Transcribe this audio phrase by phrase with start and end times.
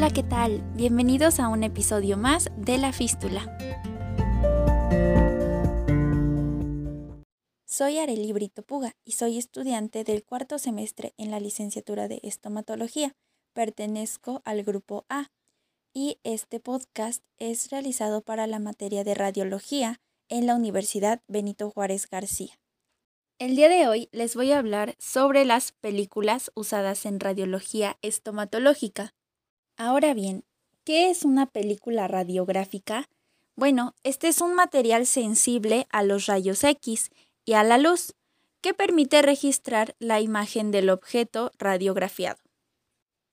[0.00, 0.62] Hola, ¿qué tal?
[0.76, 3.44] Bienvenidos a un episodio más de La Fístula.
[7.66, 13.14] Soy Areli Brito Puga y soy estudiante del cuarto semestre en la licenciatura de estomatología.
[13.52, 15.26] Pertenezco al grupo A
[15.92, 22.08] y este podcast es realizado para la materia de radiología en la Universidad Benito Juárez
[22.08, 22.58] García.
[23.38, 29.12] El día de hoy les voy a hablar sobre las películas usadas en radiología estomatológica.
[29.82, 30.44] Ahora bien,
[30.84, 33.08] ¿qué es una película radiográfica?
[33.56, 37.08] Bueno, este es un material sensible a los rayos X
[37.46, 38.12] y a la luz
[38.60, 42.38] que permite registrar la imagen del objeto radiografiado.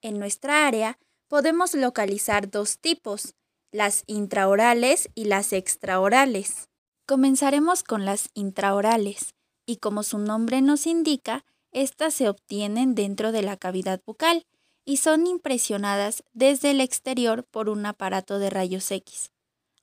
[0.01, 0.97] En nuestra área
[1.27, 3.35] podemos localizar dos tipos,
[3.73, 6.69] las intraorales y las extraorales.
[7.05, 9.35] Comenzaremos con las intraorales
[9.65, 11.43] y como su nombre nos indica,
[11.73, 14.45] estas se obtienen dentro de la cavidad bucal
[14.87, 19.31] y son impresionadas desde el exterior por un aparato de rayos X.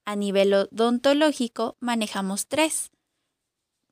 [0.06, 2.90] A nivel odontológico manejamos tres.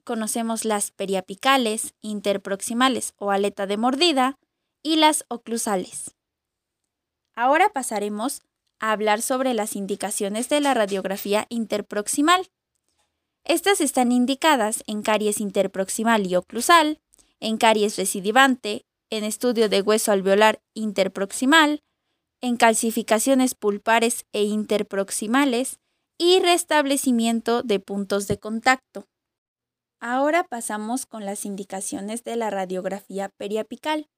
[0.05, 4.39] Conocemos las periapicales, interproximales o aleta de mordida
[4.83, 6.17] y las oclusales.
[7.35, 8.41] Ahora pasaremos
[8.79, 12.49] a hablar sobre las indicaciones de la radiografía interproximal.
[13.45, 17.03] Estas están indicadas en caries interproximal y oclusal,
[17.39, 21.83] en caries recidivante, en estudio de hueso alveolar interproximal,
[22.41, 25.81] en calcificaciones pulpares e interproximales
[26.17, 29.05] y restablecimiento de puntos de contacto.
[30.01, 34.09] Ahora pasamos con las indicaciones de la radiografía periapical.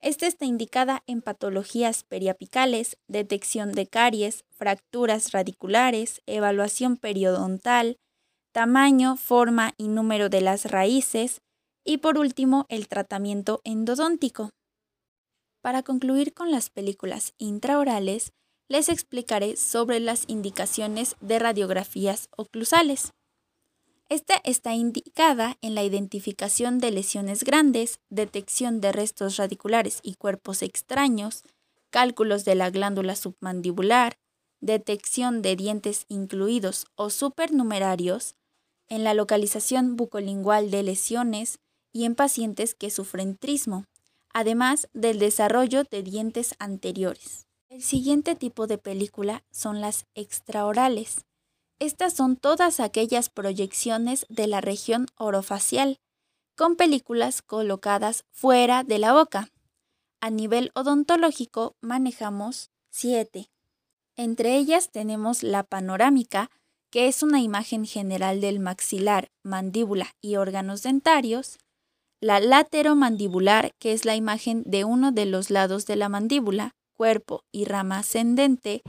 [0.00, 7.98] Esta está indicada en patologías periapicales, detección de caries, fracturas radiculares, evaluación periodontal,
[8.52, 11.42] tamaño, forma y número de las raíces
[11.84, 14.50] y por último el tratamiento endodóntico.
[15.60, 18.32] Para concluir con las películas intraorales,
[18.68, 23.12] les explicaré sobre las indicaciones de radiografías oclusales.
[24.08, 30.62] Esta está indicada en la identificación de lesiones grandes, detección de restos radiculares y cuerpos
[30.62, 31.42] extraños,
[31.90, 34.16] cálculos de la glándula submandibular,
[34.60, 38.36] detección de dientes incluidos o supernumerarios,
[38.88, 41.58] en la localización bucolingual de lesiones
[41.92, 43.84] y en pacientes que sufren trismo,
[44.32, 47.46] además del desarrollo de dientes anteriores.
[47.68, 51.24] El siguiente tipo de película son las extraorales.
[51.78, 55.98] Estas son todas aquellas proyecciones de la región orofacial,
[56.56, 59.48] con películas colocadas fuera de la boca.
[60.20, 63.50] A nivel odontológico manejamos siete.
[64.16, 66.50] Entre ellas tenemos la panorámica,
[66.90, 71.58] que es una imagen general del maxilar, mandíbula y órganos dentarios,
[72.20, 77.44] la lateromandibular, que es la imagen de uno de los lados de la mandíbula, cuerpo
[77.50, 78.82] y rama ascendente,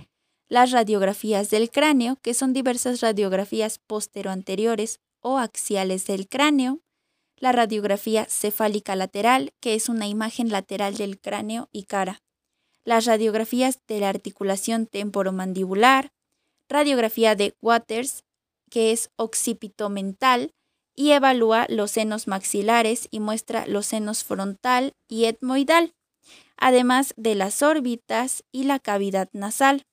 [0.49, 6.81] las radiografías del cráneo, que son diversas radiografías posteroanteriores o axiales del cráneo,
[7.37, 12.21] la radiografía cefálica lateral, que es una imagen lateral del cráneo y cara,
[12.83, 16.11] las radiografías de la articulación temporomandibular,
[16.67, 18.25] radiografía de Waters,
[18.69, 20.53] que es occipitomental,
[20.95, 25.93] y evalúa los senos maxilares y muestra los senos frontal y etmoidal,
[26.57, 29.85] además de las órbitas y la cavidad nasal.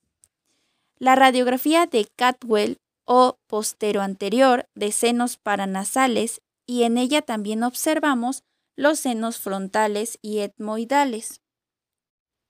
[0.99, 8.43] La radiografía de Catwell o postero anterior de senos paranasales y en ella también observamos
[8.77, 11.41] los senos frontales y etmoidales.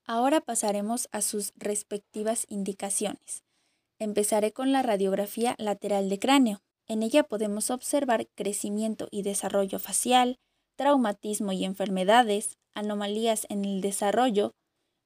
[0.05, 3.43] Ahora pasaremos a sus respectivas indicaciones.
[3.99, 6.61] Empezaré con la radiografía lateral de cráneo.
[6.89, 10.39] En ella podemos observar crecimiento y desarrollo facial,
[10.75, 14.53] traumatismo y enfermedades, anomalías en el desarrollo,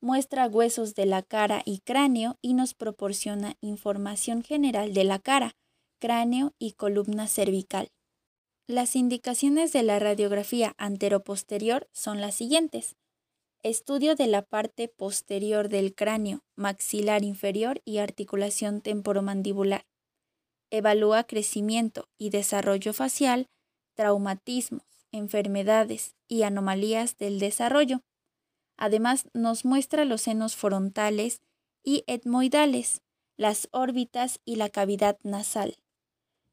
[0.01, 5.51] muestra huesos de la cara y cráneo y nos proporciona información general de la cara,
[5.99, 7.89] cráneo y columna cervical.
[8.65, 12.95] Las indicaciones de la radiografía anteroposterior son las siguientes.
[13.61, 19.85] Estudio de la parte posterior del cráneo, maxilar inferior y articulación temporomandibular.
[20.73, 23.47] Evalúa crecimiento y desarrollo facial,
[23.93, 24.81] traumatismos,
[25.11, 28.01] enfermedades y anomalías del desarrollo.
[28.75, 31.41] Además, nos muestra los senos frontales
[31.83, 33.03] y etmoidales,
[33.37, 35.77] las órbitas y la cavidad nasal.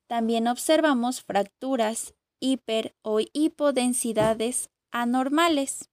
[0.07, 5.89] También observamos fracturas, hiper o hipodensidades anormales.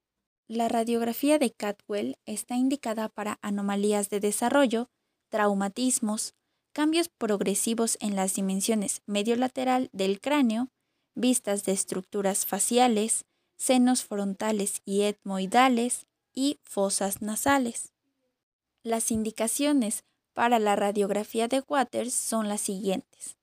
[0.50, 4.90] La radiografía de Catwell está indicada para anomalías de desarrollo,
[5.30, 6.36] traumatismos,
[6.78, 10.68] cambios progresivos en las dimensiones medio-lateral del cráneo,
[11.16, 13.26] vistas de estructuras faciales,
[13.58, 17.94] senos frontales y etmoidales y fosas nasales.
[18.84, 20.04] Las indicaciones
[20.36, 23.38] para la radiografía de Waters son las siguientes.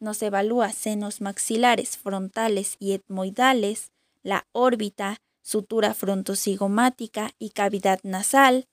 [0.00, 3.92] Nos evalúa senos maxilares, frontales y etmoidales,
[4.24, 8.66] la órbita, sutura frontocigomática y cavidad nasal.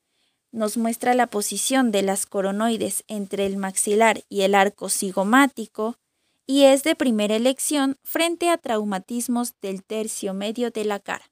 [0.51, 5.97] Nos muestra la posición de las coronoides entre el maxilar y el arco cigomático
[6.45, 11.29] y es de primera elección frente a traumatismos del tercio medio de la cara.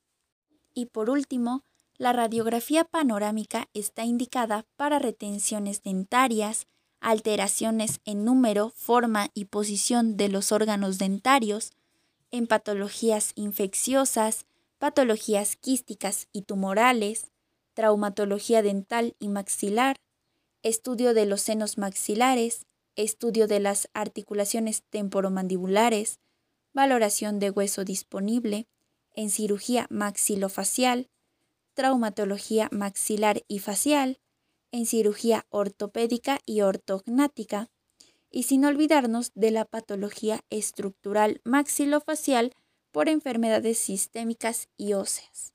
[0.73, 1.63] Y por último,
[1.97, 6.67] la radiografía panorámica está indicada para retenciones dentarias,
[7.00, 11.71] alteraciones en número, forma y posición de los órganos dentarios,
[12.31, 14.45] en patologías infecciosas,
[14.77, 17.31] patologías quísticas y tumorales,
[17.75, 19.98] traumatología dental y maxilar,
[20.63, 26.19] estudio de los senos maxilares, estudio de las articulaciones temporomandibulares,
[26.74, 28.68] valoración de hueso disponible,
[29.13, 31.10] en cirugía maxilofacial,
[31.74, 34.19] traumatología maxilar y facial,
[34.72, 37.69] en cirugía ortopédica y ortognática,
[38.31, 42.54] y sin olvidarnos de la patología estructural maxilofacial
[42.92, 45.55] por enfermedades sistémicas y óseas.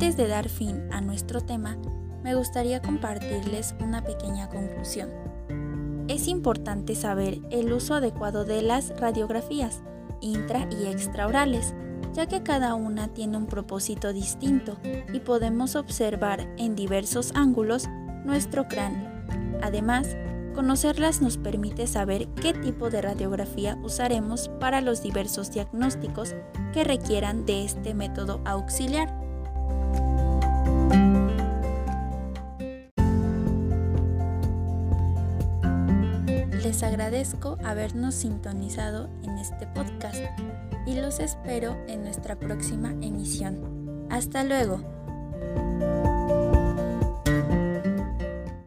[0.00, 1.76] Antes de dar fin a nuestro tema,
[2.24, 5.10] me gustaría compartirles una pequeña conclusión.
[6.08, 9.82] Es importante saber el uso adecuado de las radiografías
[10.22, 11.74] intra y extraorales,
[12.14, 14.78] ya que cada una tiene un propósito distinto
[15.12, 17.86] y podemos observar en diversos ángulos
[18.24, 19.06] nuestro cráneo.
[19.60, 20.16] Además,
[20.54, 26.34] conocerlas nos permite saber qué tipo de radiografía usaremos para los diversos diagnósticos
[26.72, 29.19] que requieran de este método auxiliar.
[36.70, 40.20] Les agradezco habernos sintonizado en este podcast
[40.86, 44.06] y los espero en nuestra próxima emisión.
[44.08, 44.99] Hasta luego.